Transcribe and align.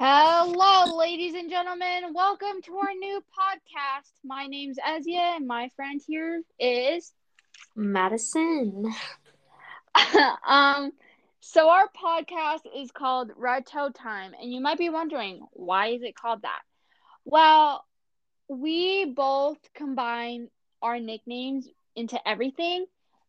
Hello, 0.00 0.96
ladies 0.96 1.34
and 1.34 1.50
gentlemen. 1.50 2.14
Welcome 2.14 2.62
to 2.66 2.76
our 2.76 2.94
new 3.00 3.20
podcast. 3.36 4.12
My 4.24 4.46
name's 4.46 4.78
Ezia, 4.78 5.34
and 5.34 5.44
my 5.44 5.70
friend 5.74 6.00
here 6.06 6.40
is 6.56 7.12
Madison. 7.74 8.94
um. 10.46 10.92
So 11.40 11.68
our 11.68 11.88
podcast 11.88 12.60
is 12.76 12.92
called 12.92 13.32
Red 13.36 13.66
Toad 13.66 13.96
Time, 13.96 14.34
and 14.40 14.52
you 14.52 14.60
might 14.60 14.78
be 14.78 14.88
wondering 14.88 15.40
why 15.50 15.88
is 15.88 16.02
it 16.02 16.14
called 16.14 16.42
that? 16.42 16.60
Well, 17.24 17.84
we 18.46 19.04
both 19.04 19.58
combine 19.74 20.46
our 20.80 21.00
nicknames 21.00 21.66
into 21.96 22.20
everything 22.24 22.86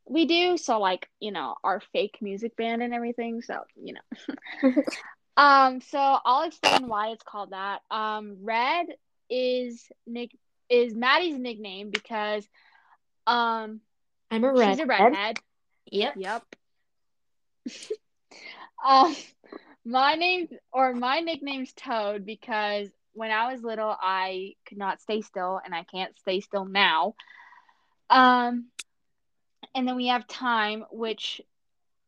we 0.08 0.28
do. 0.28 0.56
So, 0.56 0.80
like 0.80 1.10
you 1.20 1.32
know, 1.32 1.56
our 1.64 1.82
fake 1.94 2.20
music 2.22 2.56
band 2.56 2.84
and 2.84 2.94
everything. 2.94 3.42
So 3.42 3.64
you 3.76 3.96
know. 3.96 4.72
Um, 5.40 5.80
so 5.80 5.98
I'll 5.98 6.44
explain 6.44 6.90
why 6.90 7.12
it's 7.12 7.24
called 7.24 7.52
that. 7.52 7.80
Um, 7.90 8.40
Red 8.42 8.88
is 9.30 9.90
Nick 10.06 10.32
is 10.70 10.94
Maddie's 10.94 11.40
nickname 11.40 11.92
because 11.92 12.46
um 13.26 13.80
I'm 14.30 14.44
a 14.44 14.52
redhead. 14.52 14.76
she's 14.76 14.84
a 14.84 14.86
redhead. 14.86 15.40
Yep. 15.86 16.14
Yep. 16.18 16.56
um 18.86 19.16
my 19.86 20.16
name 20.16 20.50
or 20.74 20.94
my 20.94 21.22
nickname's 21.22 21.72
Toad 21.72 22.26
because 22.26 22.90
when 23.14 23.32
I 23.32 23.54
was 23.54 23.64
little 23.64 23.96
I 23.98 24.56
could 24.66 24.78
not 24.78 25.00
stay 25.02 25.22
still 25.22 25.62
and 25.64 25.74
I 25.74 25.84
can't 25.84 26.18
stay 26.20 26.42
still 26.42 26.66
now. 26.66 27.16
Um 28.10 28.66
and 29.74 29.88
then 29.88 29.96
we 29.96 30.08
have 30.08 30.28
time 30.28 30.84
which 30.92 31.40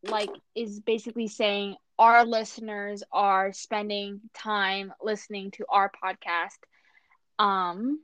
like 0.03 0.31
is 0.53 0.81
basically 0.81 1.29
saying 1.29 1.77
our 2.01 2.25
listeners 2.25 3.03
are 3.11 3.53
spending 3.53 4.21
time 4.33 4.91
listening 5.03 5.51
to 5.51 5.63
our 5.69 5.91
podcast. 6.03 6.57
Um, 7.37 7.99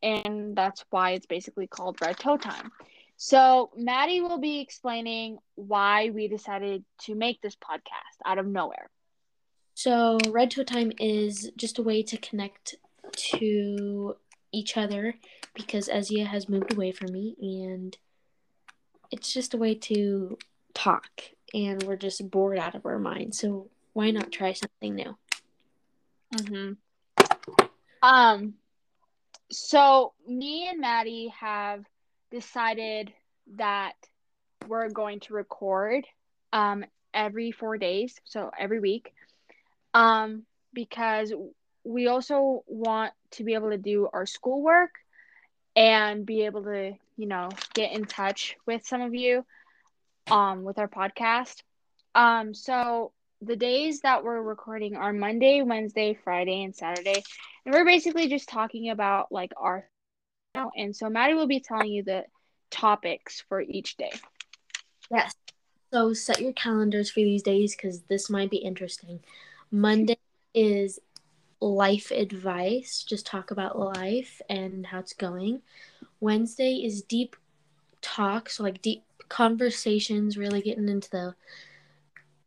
and 0.00 0.54
that's 0.54 0.84
why 0.90 1.10
it's 1.10 1.26
basically 1.26 1.66
called 1.66 2.00
Red 2.00 2.20
Toad 2.20 2.40
Time. 2.40 2.70
So, 3.16 3.70
Maddie 3.76 4.20
will 4.20 4.38
be 4.38 4.60
explaining 4.60 5.38
why 5.56 6.10
we 6.10 6.28
decided 6.28 6.84
to 7.00 7.16
make 7.16 7.42
this 7.42 7.56
podcast 7.56 8.20
out 8.24 8.38
of 8.38 8.46
nowhere. 8.46 8.88
So, 9.74 10.18
Red 10.28 10.52
Toad 10.52 10.68
Time 10.68 10.92
is 11.00 11.50
just 11.56 11.80
a 11.80 11.82
way 11.82 12.04
to 12.04 12.16
connect 12.18 12.76
to 13.12 14.14
each 14.52 14.76
other 14.76 15.16
because 15.52 15.88
Ezia 15.88 16.26
has 16.26 16.48
moved 16.48 16.72
away 16.72 16.92
from 16.92 17.12
me, 17.12 17.34
and 17.40 17.96
it's 19.10 19.32
just 19.32 19.52
a 19.52 19.58
way 19.58 19.74
to 19.74 20.38
talk 20.76 21.22
and 21.54 21.82
we're 21.82 21.96
just 21.96 22.30
bored 22.30 22.58
out 22.58 22.74
of 22.74 22.84
our 22.86 22.98
minds. 22.98 23.38
So 23.38 23.68
why 23.94 24.10
not 24.10 24.30
try 24.30 24.52
something 24.52 24.94
new? 24.94 25.16
Mhm. 26.34 26.76
Um 28.02 28.54
so 29.50 30.12
me 30.26 30.68
and 30.68 30.80
Maddie 30.80 31.28
have 31.38 31.84
decided 32.30 33.12
that 33.54 33.94
we're 34.68 34.90
going 34.90 35.20
to 35.20 35.34
record 35.34 36.04
um 36.52 36.84
every 37.14 37.52
4 37.52 37.78
days, 37.78 38.20
so 38.24 38.50
every 38.58 38.80
week. 38.80 39.14
Um 39.94 40.44
because 40.74 41.32
we 41.84 42.06
also 42.08 42.64
want 42.66 43.14
to 43.30 43.44
be 43.44 43.54
able 43.54 43.70
to 43.70 43.78
do 43.78 44.08
our 44.12 44.26
schoolwork 44.26 44.90
and 45.74 46.26
be 46.26 46.44
able 46.44 46.64
to, 46.64 46.92
you 47.16 47.26
know, 47.26 47.48
get 47.74 47.92
in 47.92 48.04
touch 48.04 48.56
with 48.66 48.84
some 48.84 49.00
of 49.00 49.14
you 49.14 49.44
um 50.30 50.62
with 50.62 50.78
our 50.78 50.88
podcast. 50.88 51.62
Um 52.14 52.54
so 52.54 53.12
the 53.42 53.56
days 53.56 54.00
that 54.00 54.24
we're 54.24 54.40
recording 54.40 54.96
are 54.96 55.12
Monday, 55.12 55.62
Wednesday, 55.62 56.18
Friday, 56.24 56.62
and 56.64 56.74
Saturday. 56.74 57.22
And 57.64 57.74
we're 57.74 57.84
basically 57.84 58.28
just 58.28 58.48
talking 58.48 58.90
about 58.90 59.30
like 59.30 59.52
our 59.56 59.88
and 60.74 60.96
so 60.96 61.10
Maddie 61.10 61.34
will 61.34 61.46
be 61.46 61.60
telling 61.60 61.92
you 61.92 62.02
the 62.02 62.24
topics 62.70 63.44
for 63.48 63.60
each 63.60 63.96
day. 63.96 64.12
Yes. 65.10 65.34
So 65.92 66.12
set 66.12 66.40
your 66.40 66.52
calendars 66.52 67.10
for 67.10 67.20
these 67.20 67.42
days 67.42 67.76
because 67.76 68.02
this 68.02 68.28
might 68.28 68.50
be 68.50 68.56
interesting. 68.56 69.20
Monday 69.70 70.18
is 70.54 70.98
life 71.60 72.10
advice, 72.10 73.04
just 73.06 73.26
talk 73.26 73.50
about 73.50 73.78
life 73.78 74.40
and 74.48 74.86
how 74.86 74.98
it's 75.00 75.12
going. 75.12 75.62
Wednesday 76.20 76.74
is 76.84 77.02
deep 77.02 77.36
talk, 78.02 78.48
so 78.50 78.62
like 78.62 78.82
deep 78.82 79.04
conversations, 79.28 80.36
really 80.36 80.60
getting 80.62 80.88
into 80.88 81.10
the 81.10 81.34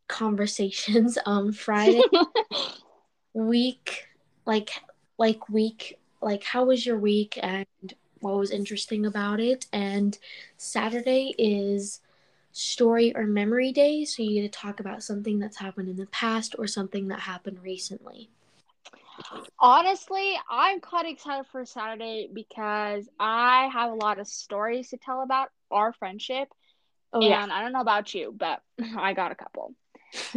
conversations. 0.07 1.17
Um, 1.25 1.51
Friday 1.51 2.01
week, 3.33 4.07
like 4.45 4.71
like 5.17 5.49
week, 5.49 5.99
like 6.21 6.43
how 6.43 6.65
was 6.65 6.85
your 6.85 6.97
week 6.97 7.37
and 7.41 7.65
what 8.19 8.37
was 8.37 8.51
interesting 8.51 9.05
about 9.05 9.39
it? 9.39 9.67
And 9.71 10.17
Saturday 10.57 11.33
is 11.37 12.01
story 12.51 13.15
or 13.15 13.25
memory 13.25 13.71
day, 13.71 14.05
so 14.05 14.23
you 14.23 14.41
get 14.41 14.51
to 14.51 14.59
talk 14.59 14.79
about 14.79 15.03
something 15.03 15.39
that's 15.39 15.57
happened 15.57 15.89
in 15.89 15.97
the 15.97 16.07
past 16.07 16.55
or 16.57 16.67
something 16.67 17.07
that 17.09 17.19
happened 17.19 17.59
recently. 17.61 18.29
Honestly, 19.59 20.35
I'm 20.49 20.79
quite 20.79 21.05
excited 21.05 21.45
for 21.51 21.65
Saturday 21.65 22.29
because 22.33 23.07
I 23.19 23.69
have 23.71 23.91
a 23.91 23.95
lot 23.95 24.19
of 24.19 24.27
stories 24.27 24.89
to 24.89 24.97
tell 24.97 25.21
about 25.21 25.49
our 25.71 25.93
friendship 25.93 26.47
Oh 27.13 27.21
and 27.21 27.29
yeah. 27.29 27.47
I 27.51 27.61
don't 27.61 27.73
know 27.73 27.81
about 27.81 28.13
you, 28.13 28.33
but 28.35 28.61
I 28.97 29.13
got 29.13 29.31
a 29.31 29.35
couple. 29.35 29.73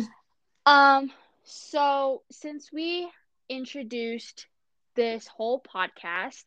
um, 0.66 1.10
so 1.44 2.22
since 2.31 2.72
we 2.72 3.09
introduced 3.49 4.47
this 4.94 5.27
whole 5.27 5.61
podcast, 5.62 6.44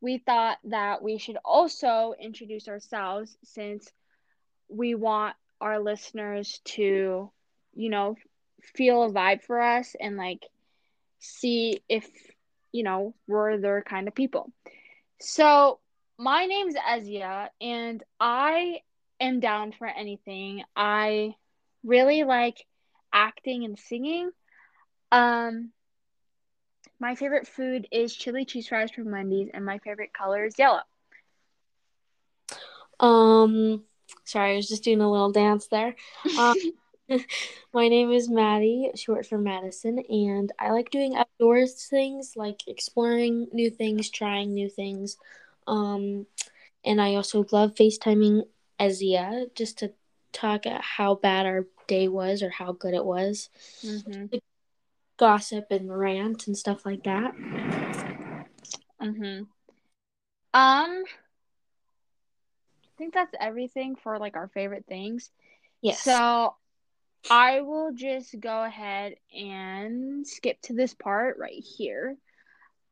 we 0.00 0.18
thought 0.18 0.58
that 0.64 1.02
we 1.02 1.18
should 1.18 1.38
also 1.44 2.14
introduce 2.20 2.68
ourselves 2.68 3.36
since 3.44 3.90
we 4.68 4.94
want 4.94 5.34
our 5.60 5.80
listeners 5.80 6.60
to, 6.64 7.30
you 7.74 7.90
know, 7.90 8.16
feel 8.74 9.04
a 9.04 9.10
vibe 9.10 9.42
for 9.42 9.60
us 9.60 9.94
and 9.98 10.16
like 10.16 10.46
see 11.18 11.82
if, 11.88 12.06
you 12.72 12.82
know, 12.82 13.14
we're 13.26 13.58
their 13.58 13.82
kind 13.82 14.08
of 14.08 14.14
people. 14.14 14.52
So, 15.20 15.78
my 16.18 16.46
name's 16.46 16.74
Ezia, 16.74 17.48
and 17.60 18.02
I 18.20 18.80
am 19.20 19.40
down 19.40 19.72
for 19.72 19.86
anything. 19.86 20.62
I 20.76 21.34
really 21.84 22.24
like 22.24 22.64
acting 23.12 23.64
and 23.64 23.78
singing. 23.78 24.30
Um, 25.12 25.70
my 26.98 27.14
favorite 27.14 27.46
food 27.46 27.86
is 27.92 28.14
chili 28.14 28.44
cheese 28.44 28.68
fries 28.68 28.90
from 28.90 29.10
Wendy's, 29.10 29.50
and 29.52 29.64
my 29.64 29.78
favorite 29.78 30.12
color 30.12 30.44
is 30.44 30.58
yellow. 30.58 30.80
Um, 33.00 33.84
sorry, 34.24 34.52
I 34.52 34.56
was 34.56 34.68
just 34.68 34.84
doing 34.84 35.00
a 35.00 35.10
little 35.10 35.32
dance 35.32 35.66
there. 35.68 35.94
Um, 36.38 36.56
my 37.74 37.88
name 37.88 38.12
is 38.12 38.30
Maddie, 38.30 38.90
short 38.94 39.26
for 39.26 39.38
Madison, 39.38 39.98
and 40.08 40.50
I 40.58 40.70
like 40.70 40.90
doing 40.90 41.16
outdoors 41.16 41.86
things 41.86 42.32
like 42.36 42.66
exploring 42.66 43.48
new 43.52 43.70
things, 43.70 44.10
trying 44.10 44.54
new 44.54 44.68
things. 44.68 45.18
Um, 45.66 46.26
and 46.84 47.00
I 47.00 47.14
also 47.14 47.44
love 47.52 47.74
FaceTiming 47.74 48.44
Ezia 48.80 49.54
just 49.54 49.78
to 49.78 49.92
talk 50.32 50.66
at 50.66 50.80
how 50.82 51.14
bad 51.14 51.46
our 51.46 51.66
day 51.86 52.08
was 52.08 52.42
or 52.42 52.50
how 52.50 52.72
good 52.72 52.94
it 52.94 53.04
was, 53.04 53.50
Mhm. 53.82 54.40
gossip 55.16 55.66
and 55.70 55.96
rant 55.96 56.46
and 56.46 56.56
stuff 56.56 56.84
like 56.84 57.04
that. 57.04 57.34
Mhm. 59.00 59.46
Um, 60.52 61.04
I 62.84 62.96
think 62.96 63.14
that's 63.14 63.34
everything 63.40 63.96
for 63.96 64.18
like 64.18 64.36
our 64.36 64.48
favorite 64.48 64.86
things. 64.86 65.30
Yes. 65.80 66.02
So 66.02 66.56
I 67.30 67.60
will 67.60 67.92
just 67.92 68.38
go 68.40 68.62
ahead 68.64 69.16
and 69.34 70.26
skip 70.26 70.60
to 70.62 70.72
this 70.72 70.94
part 70.94 71.38
right 71.38 71.62
here. 71.62 72.16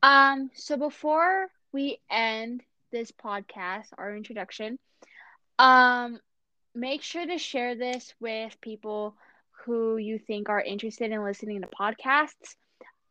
Um, 0.01 0.51
so 0.53 0.77
before 0.77 1.49
we 1.71 1.99
end 2.09 2.63
this 2.91 3.11
podcast, 3.11 3.87
our 3.97 4.15
introduction, 4.15 4.77
um, 5.59 6.19
make 6.75 7.01
sure 7.01 7.25
to 7.25 7.37
share 7.37 7.75
this 7.75 8.13
with 8.19 8.59
people 8.61 9.15
who 9.65 9.97
you 9.97 10.19
think 10.19 10.49
are 10.49 10.61
interested 10.61 11.11
in 11.11 11.23
listening 11.23 11.61
to 11.61 11.67
podcasts. 11.67 12.55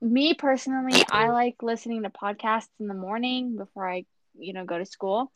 Me 0.00 0.34
personally, 0.34 1.02
I 1.10 1.28
like 1.30 1.62
listening 1.62 2.02
to 2.02 2.10
podcasts 2.10 2.68
in 2.80 2.88
the 2.88 2.94
morning 2.94 3.56
before 3.56 3.88
I, 3.88 4.04
you 4.38 4.52
know, 4.52 4.64
go 4.64 4.78
to 4.78 4.84
school. 4.84 5.32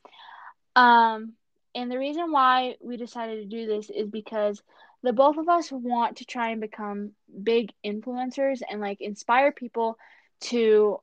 Um, 0.75 1.33
and 1.75 1.91
the 1.91 1.99
reason 1.99 2.33
why 2.33 2.77
we 2.81 2.97
decided 2.97 3.43
to 3.43 3.57
do 3.57 3.67
this 3.67 3.91
is 3.91 4.09
because 4.09 4.63
the 5.03 5.13
both 5.13 5.37
of 5.37 5.49
us 5.49 5.71
want 5.71 6.17
to 6.17 6.25
try 6.25 6.51
and 6.51 6.61
become 6.61 7.13
big 7.43 7.73
influencers 7.85 8.61
and 8.69 8.81
like 8.81 9.01
inspire 9.01 9.53
people 9.53 9.99
to 10.41 10.99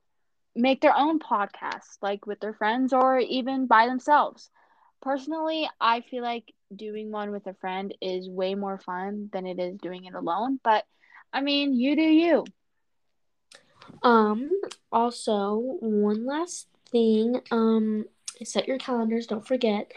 make 0.54 0.80
their 0.80 0.96
own 0.96 1.18
podcasts, 1.18 1.96
like 2.02 2.26
with 2.26 2.38
their 2.40 2.52
friends 2.54 2.92
or 2.92 3.18
even 3.18 3.66
by 3.66 3.86
themselves. 3.86 4.50
Personally, 5.04 5.68
I 5.78 6.00
feel 6.00 6.22
like 6.22 6.50
doing 6.74 7.10
one 7.10 7.30
with 7.30 7.46
a 7.46 7.52
friend 7.54 7.94
is 8.00 8.26
way 8.26 8.54
more 8.54 8.78
fun 8.78 9.28
than 9.34 9.46
it 9.46 9.58
is 9.58 9.76
doing 9.76 10.06
it 10.06 10.14
alone, 10.14 10.58
but 10.64 10.84
I 11.30 11.42
mean, 11.42 11.74
you 11.74 11.94
do 11.94 12.02
you. 12.02 12.44
Um, 14.02 14.50
also, 14.90 15.56
one 15.80 16.24
last 16.24 16.68
thing. 16.90 17.42
Um, 17.50 18.06
set 18.42 18.66
your 18.66 18.78
calendars. 18.78 19.26
Don't 19.26 19.46
forget. 19.46 19.92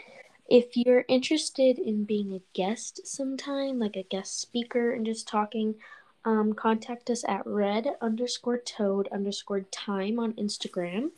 If 0.46 0.76
you're 0.76 1.06
interested 1.08 1.78
in 1.78 2.04
being 2.04 2.34
a 2.34 2.42
guest 2.52 3.06
sometime, 3.06 3.78
like 3.78 3.96
a 3.96 4.02
guest 4.02 4.38
speaker 4.38 4.92
and 4.92 5.06
just 5.06 5.26
talking, 5.26 5.76
um, 6.26 6.52
contact 6.52 7.08
us 7.08 7.24
at 7.26 7.46
red 7.46 7.86
underscore 8.02 8.58
toad 8.58 9.08
underscore 9.10 9.60
time 9.60 10.18
on 10.18 10.34
Instagram. 10.34 11.12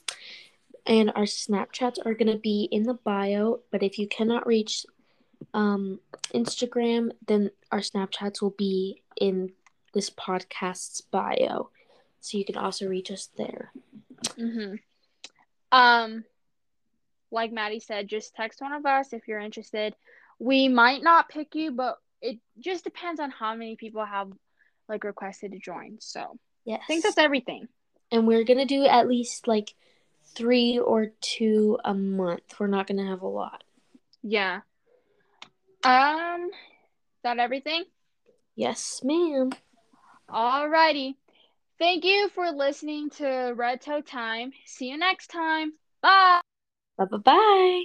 And 0.86 1.10
our 1.10 1.24
Snapchats 1.24 2.04
are 2.04 2.14
going 2.14 2.32
to 2.32 2.38
be 2.38 2.68
in 2.70 2.84
the 2.84 2.94
bio. 2.94 3.60
But 3.70 3.82
if 3.82 3.98
you 3.98 4.08
cannot 4.08 4.46
reach 4.46 4.86
um, 5.54 6.00
Instagram, 6.34 7.12
then 7.26 7.50
our 7.70 7.80
Snapchats 7.80 8.40
will 8.40 8.54
be 8.56 9.02
in 9.16 9.52
this 9.92 10.10
podcast's 10.10 11.00
bio. 11.00 11.70
So 12.20 12.38
you 12.38 12.44
can 12.44 12.56
also 12.56 12.86
reach 12.86 13.10
us 13.10 13.28
there. 13.36 13.72
Mm-hmm. 14.38 14.76
Um, 15.72 16.24
like 17.30 17.52
Maddie 17.52 17.80
said, 17.80 18.08
just 18.08 18.34
text 18.34 18.60
one 18.60 18.72
of 18.72 18.86
us 18.86 19.12
if 19.12 19.28
you're 19.28 19.38
interested. 19.38 19.94
We 20.38 20.68
might 20.68 21.02
not 21.02 21.28
pick 21.28 21.54
you, 21.54 21.72
but 21.72 21.98
it 22.20 22.38
just 22.58 22.84
depends 22.84 23.20
on 23.20 23.30
how 23.30 23.54
many 23.54 23.76
people 23.76 24.04
have 24.04 24.30
like 24.88 25.04
requested 25.04 25.52
to 25.52 25.58
join. 25.58 25.98
So 26.00 26.38
yes, 26.64 26.80
I 26.82 26.86
think 26.86 27.04
that's 27.04 27.18
everything. 27.18 27.68
And 28.10 28.26
we're 28.26 28.44
gonna 28.44 28.66
do 28.66 28.84
at 28.84 29.08
least 29.08 29.46
like 29.46 29.74
three 30.34 30.78
or 30.78 31.12
two 31.20 31.78
a 31.84 31.94
month. 31.94 32.54
We're 32.58 32.66
not 32.66 32.86
gonna 32.86 33.06
have 33.06 33.22
a 33.22 33.28
lot. 33.28 33.64
Yeah. 34.22 34.60
Um, 35.84 36.50
is 36.50 37.22
that 37.22 37.38
everything? 37.38 37.84
Yes, 38.54 39.00
ma'am. 39.02 39.50
Alrighty. 40.28 41.14
Thank 41.78 42.04
you 42.04 42.28
for 42.34 42.50
listening 42.50 43.10
to 43.10 43.54
Red 43.56 43.80
Toad 43.80 44.06
Time. 44.06 44.52
See 44.66 44.90
you 44.90 44.98
next 44.98 45.28
time. 45.28 45.72
Bye. 46.02 46.40
Bye 46.98 47.06
bye 47.06 47.16
bye. 47.18 47.82